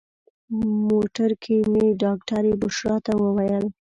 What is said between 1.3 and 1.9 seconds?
کې مې